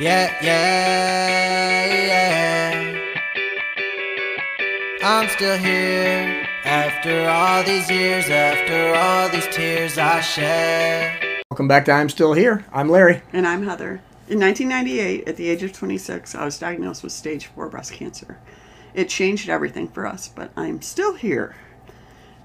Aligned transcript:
Yeah, 0.00 0.36
yeah, 0.42 1.86
yeah. 2.04 3.14
I'm 5.04 5.28
still 5.28 5.56
here 5.56 6.48
after 6.64 7.28
all 7.28 7.62
these 7.62 7.88
years, 7.88 8.28
after 8.28 8.92
all 8.96 9.28
these 9.28 9.46
tears 9.54 9.96
I 9.96 10.20
shed. 10.20 11.42
Welcome 11.48 11.68
back 11.68 11.84
to 11.84 11.92
I'm 11.92 12.08
Still 12.08 12.32
Here. 12.32 12.64
I'm 12.72 12.88
Larry. 12.88 13.22
And 13.32 13.46
I'm 13.46 13.62
Heather. 13.62 14.00
In 14.26 14.40
1998, 14.40 15.28
at 15.28 15.36
the 15.36 15.48
age 15.48 15.62
of 15.62 15.72
26, 15.72 16.34
I 16.34 16.44
was 16.44 16.58
diagnosed 16.58 17.04
with 17.04 17.12
stage 17.12 17.46
4 17.46 17.68
breast 17.68 17.92
cancer. 17.92 18.40
It 18.94 19.08
changed 19.08 19.48
everything 19.48 19.86
for 19.86 20.06
us, 20.06 20.26
but 20.26 20.50
I'm 20.56 20.82
still 20.82 21.14
here. 21.14 21.54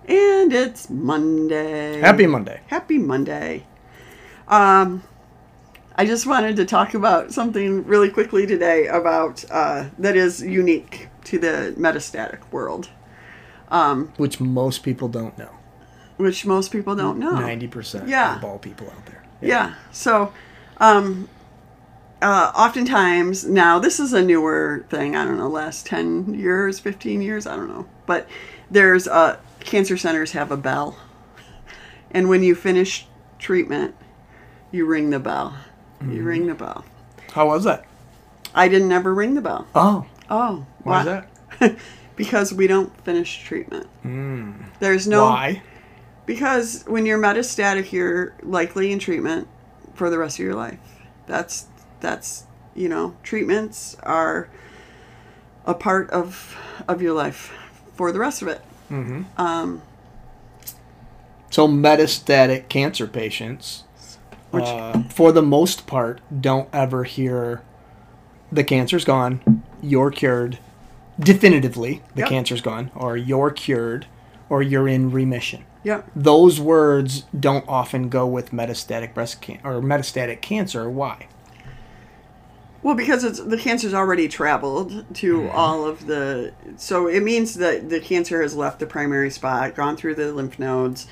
And 0.08 0.54
it's 0.54 0.88
Monday. 0.88 2.00
Happy 2.00 2.28
Monday. 2.28 2.62
Happy 2.68 3.00
Monday. 3.00 3.66
Um, 4.48 5.02
I 6.00 6.06
just 6.06 6.26
wanted 6.26 6.56
to 6.56 6.66
talk 6.66 6.94
about 6.94 7.34
something 7.34 7.84
really 7.84 8.10
quickly 8.10 8.48
today 8.48 8.88
about 8.88 9.44
uh, 9.52 9.90
that 9.98 10.16
is 10.16 10.42
unique 10.42 11.10
to 11.26 11.38
the 11.38 11.76
metastatic 11.78 12.40
world, 12.54 12.88
Which 14.16 14.40
most 14.40 14.84
people 14.84 15.10
don't 15.10 15.38
know. 15.38 15.50
which 16.16 16.46
most 16.46 16.72
people 16.72 16.96
don't 16.96 17.20
know. 17.20 17.34
90% 17.34 18.08
Yeah. 18.08 18.38
of 18.38 18.46
all 18.46 18.60
people 18.60 18.88
out 18.88 19.06
there. 19.08 19.24
Yeah. 19.42 19.74
So, 19.92 20.32
um, 20.78 21.28
uh, 22.22 22.54
oftentimes 22.56 23.46
now 23.46 23.78
this 23.78 24.00
is 24.00 24.14
a 24.14 24.22
newer 24.22 24.86
thing. 24.90 25.18
I 25.18 25.26
don't 25.26 25.38
know, 25.38 25.50
last 25.50 25.86
ten 25.86 26.34
years, 26.34 26.80
fifteen 26.80 27.22
years, 27.22 27.46
I 27.46 27.58
don't 27.58 27.68
know. 27.68 27.86
But 28.06 28.26
there's 28.72 29.06
uh, 29.06 29.38
cancer 29.60 29.98
centers 29.98 30.32
have 30.32 30.50
a 30.50 30.58
bell, 30.58 30.98
and 32.12 32.30
when 32.30 32.42
you 32.44 32.56
finish 32.56 33.06
treatment, 33.38 33.96
you 34.72 34.86
ring 34.86 35.10
the 35.10 35.20
bell. 35.20 35.56
You 36.02 36.08
mm-hmm. 36.08 36.24
ring 36.24 36.48
the 36.48 36.56
bell. 36.56 36.86
How 37.32 37.48
was 37.48 37.64
that? 37.66 37.86
I 38.56 38.68
didn't 38.68 38.92
ever 38.92 39.14
ring 39.14 39.36
the 39.36 39.42
bell. 39.42 39.68
Oh, 39.76 40.06
Oh, 40.30 40.66
why 40.84 41.00
is 41.00 41.06
that? 41.06 41.78
because 42.16 42.54
we 42.54 42.68
don't 42.68 42.96
finish 43.04 43.44
treatment. 43.44 43.88
Mm. 44.06 44.66
There's 44.80 45.08
no 45.08 45.26
Why? 45.26 45.64
Because 46.26 46.84
when 46.86 47.08
you're 47.08 47.20
metastatic, 47.20 47.92
you're 47.92 48.36
likely 48.44 48.92
in 48.92 49.00
treatment 49.00 49.48
for 49.96 50.10
the 50.10 50.20
rest 50.20 50.38
of 50.38 50.46
your 50.46 50.54
life. 50.54 50.80
That's 51.26 51.66
that's 52.00 52.46
you 52.76 52.88
know 52.88 53.16
treatments 53.24 53.98
are 54.04 54.50
a 55.66 55.74
part 55.74 56.10
of 56.12 56.56
of 56.88 57.02
your 57.02 57.14
life 57.14 57.52
for 57.96 58.12
the 58.12 58.20
rest 58.20 58.42
of 58.44 58.48
it. 58.48 58.62
Mm-hmm. 58.92 59.24
Um. 59.38 59.82
So, 61.52 61.68
metastatic 61.68 62.70
cancer 62.70 63.08
patients, 63.08 63.84
Which 64.52 64.66
uh, 64.66 65.04
for 65.10 65.32
the 65.32 65.42
most 65.42 65.86
part, 65.88 66.22
don't 66.42 66.68
ever 66.74 67.04
hear 67.04 67.62
the 68.52 68.64
cancer's 68.64 69.06
gone, 69.06 69.64
you're 69.82 70.10
cured, 70.12 70.58
definitively, 71.20 72.02
the 72.16 72.22
Yep. 72.22 72.30
cancer's 72.30 72.62
gone, 72.62 72.90
or 72.96 73.16
you're 73.16 73.52
cured, 73.52 74.08
or 74.50 74.64
you're 74.64 74.88
in 74.88 75.12
remission. 75.12 75.64
yeah, 75.84 76.02
Those 76.16 76.60
words 76.60 77.26
don't 77.40 77.64
often 77.68 78.10
go 78.10 78.26
with 78.26 78.52
metastatic 78.52 79.14
breast 79.14 79.40
cancer 79.42 79.62
or 79.68 79.82
metastatic 79.82 80.42
cancer. 80.42 80.90
Why? 80.90 81.28
well, 82.82 82.96
because 82.96 83.24
it's 83.26 83.40
the 83.42 83.58
cancer's 83.58 83.94
already 83.94 84.28
traveled 84.30 85.06
to 85.14 85.50
all 85.50 85.86
of 85.86 86.08
the, 86.08 86.54
so 86.78 87.08
it 87.08 87.22
means 87.22 87.56
that 87.56 87.90
the 87.90 88.00
cancer 88.00 88.42
has 88.42 88.56
left 88.56 88.80
the 88.80 88.86
primary 88.88 89.30
spot, 89.30 89.76
gone 89.76 89.96
through 89.98 90.16
the 90.16 90.32
lymph 90.32 90.58
nodes, 90.58 91.06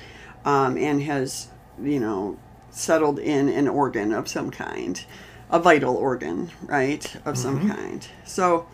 um, 0.44 0.76
and 0.78 1.02
has 1.02 1.48
you 1.80 2.00
know 2.00 2.36
settled 2.70 3.18
in 3.18 3.48
an 3.48 3.68
organ 3.68 4.12
of 4.12 4.28
some 4.28 4.50
kind, 4.50 5.04
a 5.50 5.58
vital 5.58 5.96
organ, 5.96 6.50
right, 6.66 7.16
of 7.24 7.36
some 7.38 7.68
kind. 7.68 8.06
So, 8.24 8.66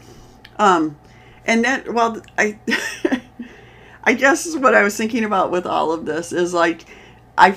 um, 0.59 0.98
and 1.47 1.64
that 1.64 1.92
well, 1.92 2.20
I, 2.39 2.59
I 4.05 4.15
guess 4.15 4.56
what 4.56 4.75
I 4.75 4.83
was 4.83 4.97
thinking 4.97 5.25
about 5.25 5.50
with 5.50 5.66
all 5.66 5.93
of 5.93 6.06
this 6.06 6.33
is 6.33 6.53
like, 6.53 6.84
I 7.37 7.56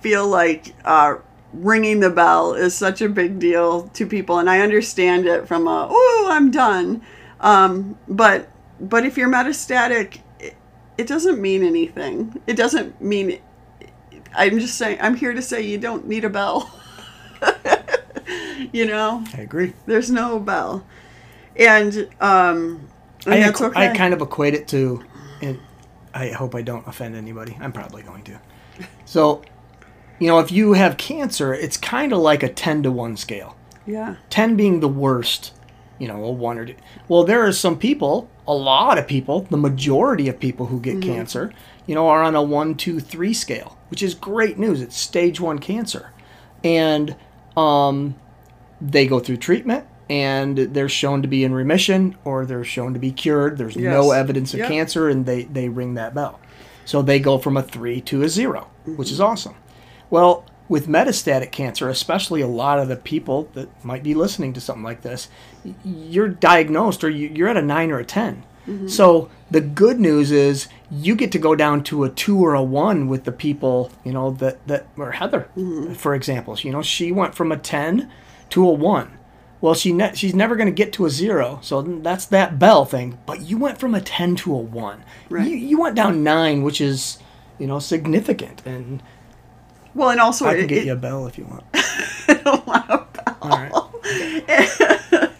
feel 0.00 0.26
like 0.26 0.74
uh, 0.84 1.16
ringing 1.52 2.00
the 2.00 2.10
bell 2.10 2.54
is 2.54 2.74
such 2.74 3.00
a 3.02 3.08
big 3.08 3.38
deal 3.38 3.88
to 3.88 4.06
people, 4.06 4.38
and 4.38 4.48
I 4.48 4.60
understand 4.60 5.26
it 5.26 5.48
from 5.48 5.66
a 5.66 5.88
oh 5.90 6.28
I'm 6.30 6.50
done, 6.50 7.02
um, 7.40 7.98
but 8.08 8.48
but 8.80 9.04
if 9.04 9.16
you're 9.16 9.28
metastatic, 9.28 10.20
it, 10.38 10.54
it 10.96 11.06
doesn't 11.06 11.40
mean 11.40 11.62
anything. 11.62 12.40
It 12.46 12.56
doesn't 12.56 13.00
mean. 13.00 13.40
I'm 14.34 14.58
just 14.58 14.76
saying. 14.76 14.98
I'm 15.00 15.14
here 15.14 15.32
to 15.32 15.42
say 15.42 15.62
you 15.62 15.78
don't 15.78 16.06
need 16.06 16.24
a 16.24 16.30
bell. 16.30 16.70
you 18.72 18.86
know, 18.86 19.24
I 19.34 19.40
agree. 19.40 19.72
there's 19.86 20.10
no 20.10 20.38
bell, 20.38 20.84
and 21.56 22.08
um, 22.20 22.88
and 23.26 23.34
I, 23.34 23.40
that's 23.40 23.60
okay. 23.60 23.88
I 23.90 23.96
kind 23.96 24.14
of 24.14 24.20
equate 24.22 24.54
it 24.54 24.68
to, 24.68 25.04
and 25.42 25.58
I 26.14 26.28
hope 26.28 26.54
I 26.54 26.62
don't 26.62 26.86
offend 26.86 27.16
anybody. 27.16 27.56
I'm 27.60 27.72
probably 27.72 28.02
going 28.02 28.24
to. 28.24 28.40
So, 29.04 29.42
you 30.18 30.28
know, 30.28 30.38
if 30.38 30.50
you 30.52 30.74
have 30.74 30.96
cancer, 30.96 31.52
it's 31.52 31.76
kind 31.76 32.12
of 32.12 32.20
like 32.20 32.42
a 32.42 32.48
10 32.48 32.84
to 32.84 32.90
1 32.92 33.16
scale. 33.16 33.56
yeah, 33.86 34.16
10 34.30 34.56
being 34.56 34.80
the 34.80 34.88
worst, 34.88 35.52
you 36.00 36.08
know, 36.08 36.24
a 36.24 36.30
1 36.32 36.58
or 36.58 36.66
2. 36.66 36.74
Well, 37.08 37.22
there 37.22 37.46
are 37.46 37.52
some 37.52 37.78
people, 37.78 38.28
a 38.48 38.54
lot 38.54 38.98
of 38.98 39.06
people, 39.06 39.42
the 39.50 39.56
majority 39.56 40.28
of 40.28 40.40
people 40.40 40.66
who 40.66 40.80
get 40.80 41.00
cancer, 41.02 41.52
you 41.86 41.94
know, 41.94 42.08
are 42.08 42.22
on 42.22 42.34
a 42.34 42.42
1, 42.42 42.74
2, 42.74 42.98
3 42.98 43.34
scale, 43.34 43.76
which 43.88 44.02
is 44.02 44.14
great 44.14 44.58
news. 44.58 44.80
It's 44.80 44.96
stage 44.96 45.38
1 45.40 45.58
cancer. 45.60 46.10
And 46.64 47.14
um, 47.56 48.16
they 48.80 49.06
go 49.06 49.20
through 49.20 49.36
treatment 49.36 49.86
and 50.08 50.56
they're 50.58 50.88
shown 50.88 51.22
to 51.22 51.28
be 51.28 51.44
in 51.44 51.52
remission 51.54 52.16
or 52.24 52.44
they're 52.46 52.64
shown 52.64 52.94
to 52.94 52.98
be 52.98 53.12
cured. 53.12 53.58
There's 53.58 53.76
no 53.76 54.10
evidence 54.10 54.54
of 54.54 54.60
Yep. 54.60 54.68
cancer 54.68 55.08
and 55.08 55.26
they, 55.26 55.44
they 55.44 55.68
ring 55.68 55.94
that 55.94 56.14
bell. 56.14 56.40
So 56.86 57.02
they 57.02 57.20
go 57.20 57.38
from 57.38 57.56
a 57.56 57.62
3 57.62 58.00
to 58.02 58.22
a 58.22 58.28
0, 58.28 58.66
which 58.96 59.12
is 59.12 59.20
awesome. 59.20 59.54
Well, 60.08 60.44
with 60.70 60.86
metastatic 60.86 61.50
cancer, 61.50 61.88
especially 61.88 62.40
a 62.40 62.46
lot 62.46 62.78
of 62.78 62.86
the 62.86 62.94
people 62.94 63.48
that 63.54 63.84
might 63.84 64.04
be 64.04 64.14
listening 64.14 64.52
to 64.52 64.60
something 64.60 64.84
like 64.84 65.02
this, 65.02 65.28
you're 65.84 66.28
diagnosed 66.28 67.02
or 67.02 67.10
you- 67.10 67.30
you're 67.34 67.48
at 67.48 67.56
a 67.56 67.62
9 67.62 67.90
or 67.90 67.98
a 67.98 68.04
10. 68.04 68.44
Mm-hmm. 68.68 68.86
So 68.86 69.28
the 69.50 69.60
good 69.60 69.98
news 69.98 70.30
is 70.30 70.68
you 70.88 71.16
get 71.16 71.32
to 71.32 71.40
go 71.40 71.56
down 71.56 71.82
to 71.84 72.04
a 72.04 72.08
2 72.08 72.38
or 72.38 72.54
a 72.54 72.62
1 72.62 73.08
with 73.08 73.24
the 73.24 73.32
people, 73.32 73.90
you 74.04 74.12
know, 74.12 74.30
that, 74.34 74.64
that 74.68 74.86
or 74.96 75.10
Heather, 75.10 75.48
mm-hmm. 75.56 75.94
for 75.94 76.14
example. 76.14 76.56
You 76.56 76.70
know, 76.70 76.82
she 76.82 77.10
went 77.10 77.34
from 77.34 77.50
a 77.50 77.56
10 77.56 78.08
to 78.50 78.68
a 78.68 78.72
1. 78.72 79.18
Well, 79.60 79.74
she 79.74 79.92
ne- 79.92 80.14
she's 80.14 80.36
never 80.36 80.54
going 80.54 80.68
to 80.68 80.72
get 80.72 80.92
to 80.94 81.06
a 81.06 81.10
0. 81.10 81.58
So 81.62 81.82
that's 81.82 82.26
that 82.26 82.60
bell 82.60 82.84
thing. 82.84 83.18
But 83.26 83.42
you 83.42 83.58
went 83.58 83.78
from 83.78 83.92
a 83.92 84.00
10 84.00 84.36
to 84.36 84.54
a 84.54 84.58
1. 84.58 85.04
Right. 85.30 85.48
You, 85.48 85.56
you 85.56 85.80
went 85.80 85.96
down 85.96 86.22
9, 86.22 86.62
which 86.62 86.80
is, 86.80 87.18
you 87.58 87.66
know, 87.66 87.80
significant. 87.80 88.64
And 88.64 89.02
well, 89.94 90.10
and 90.10 90.20
also 90.20 90.46
I 90.46 90.54
can 90.54 90.64
it- 90.64 90.68
get 90.68 90.78
it- 90.78 90.86
you 90.86 90.92
a 90.92 90.96
bell 90.96 91.26
if 91.26 91.36
you 91.38 91.44
want. 91.44 91.64
Wow. 92.66 93.06
All 93.42 93.50
right. 93.50 93.72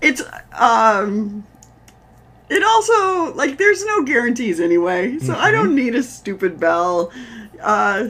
it's 0.00 0.22
um 0.52 1.44
it 2.48 2.62
also 2.64 3.32
like 3.34 3.58
there's 3.58 3.84
no 3.84 4.02
guarantees 4.02 4.60
anyway 4.60 5.18
so 5.18 5.34
i 5.34 5.50
don't 5.50 5.74
need 5.74 5.94
a 5.94 6.02
stupid 6.02 6.58
bell 6.60 7.12
uh 7.62 8.08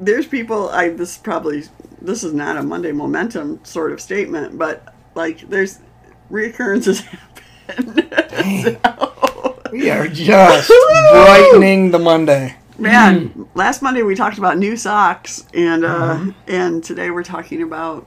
there's 0.00 0.26
people 0.26 0.68
i 0.70 0.88
this 0.88 1.16
probably 1.18 1.62
this 2.00 2.22
is 2.24 2.32
not 2.32 2.56
a 2.56 2.62
monday 2.62 2.92
momentum 2.92 3.60
sort 3.64 3.92
of 3.92 4.00
statement 4.00 4.58
but 4.58 4.94
like 5.14 5.40
there's 5.48 5.78
reoccurrences 6.30 7.00
happen 7.66 8.78
We 9.72 9.90
are 9.90 10.08
just 10.08 10.68
brightening 11.12 11.90
the 11.90 11.98
Monday. 11.98 12.56
Man 12.78 13.48
last 13.54 13.82
monday 13.82 14.02
we 14.02 14.14
talked 14.14 14.38
about 14.38 14.56
new 14.56 14.76
socks 14.76 15.44
and 15.52 15.84
uh 15.84 16.24
and 16.46 16.84
today 16.84 17.10
we're 17.10 17.24
talking 17.24 17.62
about 17.62 18.06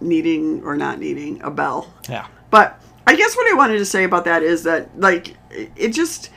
needing 0.00 0.62
or 0.64 0.76
not 0.76 0.98
needing 0.98 1.40
a 1.42 1.50
bell 1.50 1.92
Yeah. 2.08 2.26
But 2.50 2.80
I 3.06 3.16
guess 3.16 3.36
what 3.36 3.50
I 3.50 3.54
wanted 3.54 3.78
to 3.78 3.84
say 3.84 4.04
about 4.04 4.24
that 4.24 4.42
is 4.42 4.62
that 4.64 4.98
like 4.98 5.36
it 5.48 5.90
just 5.90 6.30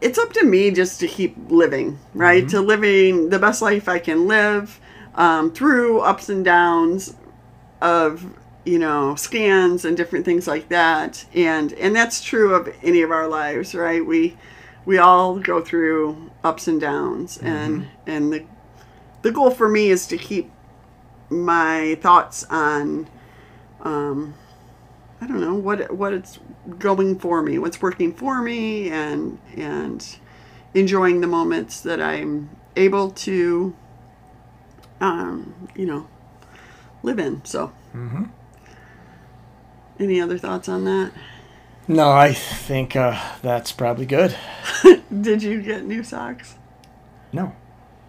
it's 0.00 0.18
up 0.18 0.32
to 0.34 0.44
me 0.44 0.70
just 0.70 1.00
to 1.00 1.08
keep 1.08 1.34
living, 1.48 1.98
right? 2.12 2.46
To 2.50 2.60
living 2.60 3.30
the 3.30 3.38
best 3.38 3.62
life 3.62 3.88
I 3.88 3.98
can 3.98 4.26
live 4.26 4.80
um, 5.14 5.50
through 5.52 6.00
ups 6.00 6.28
and 6.28 6.44
downs 6.44 7.14
of 7.80 8.24
you 8.64 8.78
know 8.78 9.14
scans 9.14 9.84
and 9.84 9.96
different 9.96 10.24
things 10.24 10.46
like 10.46 10.68
that, 10.68 11.24
and 11.34 11.72
and 11.74 11.94
that's 11.94 12.22
true 12.22 12.54
of 12.54 12.74
any 12.82 13.02
of 13.02 13.10
our 13.10 13.28
lives, 13.28 13.74
right? 13.74 14.04
We 14.04 14.36
we 14.84 14.98
all 14.98 15.38
go 15.38 15.60
through 15.62 16.30
ups 16.42 16.68
and 16.68 16.80
downs, 16.80 17.38
and 17.38 17.88
and 18.06 18.32
the 18.32 18.44
the 19.22 19.32
goal 19.32 19.50
for 19.50 19.68
me 19.68 19.88
is 19.90 20.06
to 20.08 20.18
keep 20.18 20.50
my 21.30 21.96
thoughts 22.02 22.44
on 22.50 23.08
um, 23.80 24.34
I 25.20 25.26
don't 25.26 25.40
know 25.40 25.54
what 25.54 25.90
what 25.94 26.12
it's 26.12 26.38
going 26.78 27.18
for 27.18 27.42
me, 27.42 27.58
what's 27.58 27.80
working 27.80 28.12
for 28.12 28.42
me, 28.42 28.90
and 28.90 29.38
and 29.56 30.18
enjoying 30.74 31.20
the 31.20 31.26
moments 31.26 31.80
that 31.82 32.00
I'm 32.00 32.50
able 32.76 33.10
to, 33.10 33.74
um, 35.00 35.54
you 35.76 35.86
know, 35.86 36.08
live 37.02 37.18
in. 37.18 37.44
So, 37.44 37.72
any 39.98 40.20
other 40.20 40.36
thoughts 40.38 40.68
on 40.68 40.84
that? 40.84 41.12
No, 41.86 42.10
I 42.10 42.32
think 42.32 42.96
uh, 42.96 43.20
that's 43.42 43.72
probably 43.72 44.06
good. 44.06 44.34
Did 45.20 45.42
you 45.42 45.60
get 45.60 45.84
new 45.84 46.02
socks? 46.02 46.54
No, 47.32 47.54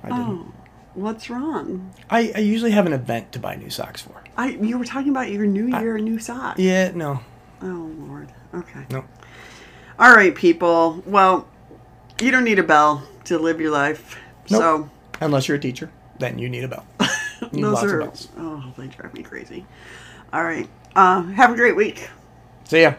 I 0.04 0.10
didn't. 0.10 0.22
Oh, 0.22 0.54
what's 0.94 1.30
wrong? 1.30 1.94
I, 2.10 2.31
I 2.36 2.39
usually 2.39 2.72
have 2.72 2.86
an 2.86 2.94
event 2.94 3.31
to 3.33 3.39
buy 3.39 3.56
new 3.56 3.69
socks 3.69 4.01
for. 4.01 4.24
I 4.38 4.50
you 4.50 4.77
were 4.77 4.86
talking 4.86 5.10
about 5.10 5.30
your 5.30 5.45
new 5.45 5.68
year 5.68 5.95
and 5.98 6.06
new 6.06 6.19
socks. 6.19 6.60
Yeah, 6.60 6.92
no, 6.92 7.19
Oh 7.62 7.92
Lord. 7.98 8.31
Okay. 8.54 8.86
no. 8.92 9.04
All 10.00 10.13
right, 10.13 10.36
people. 10.36 11.04
Well, 11.06 11.48
you 12.21 12.31
don't 12.31 12.44
need 12.44 12.60
a 12.60 12.63
bell 12.63 13.07
to 13.25 13.38
live 13.38 13.60
your 13.60 13.71
life. 13.71 14.18
Nope. 14.50 14.89
Unless 15.21 15.48
you're 15.48 15.57
a 15.57 15.60
teacher, 15.60 15.92
then 16.19 16.38
you 16.38 16.50
need 16.50 16.63
a 16.63 16.68
bell. 16.68 16.86
You 17.42 17.50
need 17.51 17.63
those 17.63 17.83
are 17.83 18.12
oh, 18.38 18.74
they 18.78 18.88
drive 18.88 19.13
me 19.13 19.21
crazy. 19.21 19.66
All 20.31 20.44
right. 20.44 20.68
Uh, 20.95 21.21
have 21.24 21.51
a 21.51 21.56
great 21.56 21.75
week. 21.75 22.10
See 22.63 22.81
ya. 22.81 22.95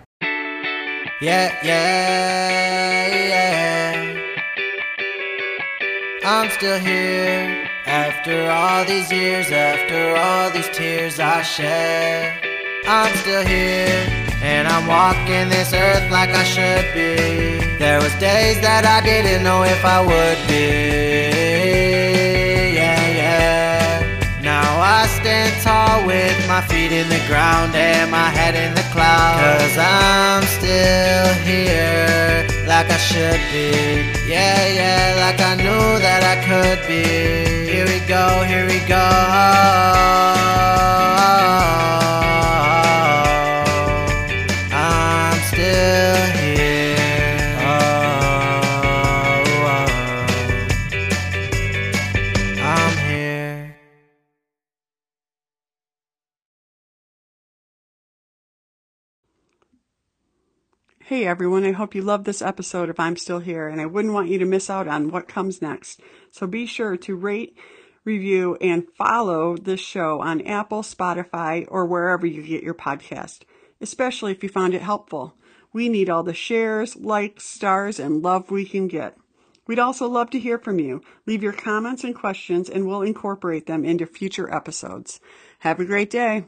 Yeah, 1.18 1.58
yeah, 1.64 3.08
yeah. 3.32 4.20
I'm 6.22 6.50
still 6.50 6.78
here 6.78 7.66
after 7.86 8.50
all 8.50 8.84
these 8.84 9.10
years, 9.10 9.50
after 9.50 10.14
all 10.14 10.50
these 10.50 10.68
tears 10.76 11.18
I 11.18 11.40
shed. 11.40 12.44
I'm 12.86 13.16
still 13.16 13.46
here 13.46 14.26
and 14.42 14.68
I'm 14.68 14.86
walking 14.86 15.48
this 15.48 15.72
earth 15.72 16.10
like 16.10 16.28
I 16.28 16.44
should 16.44 16.92
be. 16.92 17.64
There 17.78 17.98
was 17.98 18.12
days 18.20 18.60
that 18.60 18.84
I 18.84 19.00
didn't 19.00 19.42
know 19.42 19.62
if 19.62 19.82
I 19.86 20.00
would 20.02 20.46
be. 20.46 21.05
With 26.36 26.48
my 26.48 26.60
feet 26.60 26.92
in 26.92 27.08
the 27.08 27.22
ground 27.26 27.74
and 27.74 28.10
my 28.10 28.28
head 28.28 28.54
in 28.54 28.74
the 28.74 28.86
clouds. 28.92 29.62
Cause 29.62 29.78
I'm 29.78 30.42
still 30.44 31.28
here 31.44 32.46
like 32.66 32.90
I 32.90 32.98
should 32.98 33.40
be. 33.52 33.70
Yeah, 34.28 34.60
yeah, 34.78 35.16
like 35.24 35.40
I 35.40 35.54
knew 35.56 35.86
that 36.06 36.22
I 36.24 36.36
could 36.48 36.80
be. 36.86 37.04
Here 37.70 37.86
we 37.86 38.00
go, 38.06 38.44
here 38.44 38.66
we 38.66 38.80
go. 38.86 39.06
Hey 61.08 61.24
everyone, 61.24 61.64
I 61.64 61.70
hope 61.70 61.94
you 61.94 62.02
loved 62.02 62.24
this 62.24 62.42
episode 62.42 62.90
if 62.90 62.98
I'm 62.98 63.16
Still 63.16 63.38
Here, 63.38 63.68
and 63.68 63.80
I 63.80 63.86
wouldn't 63.86 64.12
want 64.12 64.28
you 64.28 64.40
to 64.40 64.44
miss 64.44 64.68
out 64.68 64.88
on 64.88 65.12
what 65.12 65.28
comes 65.28 65.62
next. 65.62 66.00
So 66.32 66.48
be 66.48 66.66
sure 66.66 66.96
to 66.96 67.14
rate, 67.14 67.56
review, 68.04 68.56
and 68.60 68.88
follow 68.98 69.56
this 69.56 69.78
show 69.78 70.20
on 70.20 70.44
Apple, 70.44 70.82
Spotify, 70.82 71.64
or 71.68 71.86
wherever 71.86 72.26
you 72.26 72.42
get 72.42 72.64
your 72.64 72.74
podcast, 72.74 73.42
especially 73.80 74.32
if 74.32 74.42
you 74.42 74.48
found 74.48 74.74
it 74.74 74.82
helpful. 74.82 75.36
We 75.72 75.88
need 75.88 76.10
all 76.10 76.24
the 76.24 76.34
shares, 76.34 76.96
likes, 76.96 77.44
stars, 77.44 78.00
and 78.00 78.20
love 78.20 78.50
we 78.50 78.64
can 78.64 78.88
get. 78.88 79.16
We'd 79.68 79.78
also 79.78 80.08
love 80.08 80.30
to 80.30 80.40
hear 80.40 80.58
from 80.58 80.80
you. 80.80 81.02
Leave 81.24 81.40
your 81.40 81.52
comments 81.52 82.02
and 82.02 82.16
questions, 82.16 82.68
and 82.68 82.84
we'll 82.84 83.02
incorporate 83.02 83.66
them 83.66 83.84
into 83.84 84.06
future 84.06 84.52
episodes. 84.52 85.20
Have 85.60 85.78
a 85.78 85.84
great 85.84 86.10
day. 86.10 86.46